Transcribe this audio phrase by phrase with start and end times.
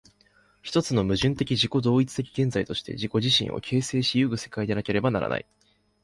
[0.63, 5.45] 一つの矛盾的自己同一的現在として自己自身を形成し行く世界でなければならない。